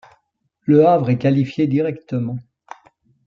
[0.65, 2.39] Le Havre est qualifié directement.